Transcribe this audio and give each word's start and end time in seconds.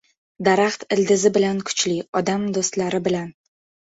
•Daraxt 0.45 0.85
ildizi 0.95 1.31
bilan 1.35 1.59
kuchli, 1.69 1.93
odam— 2.21 2.47
do‘stlari 2.57 3.05
bilan. 3.09 3.31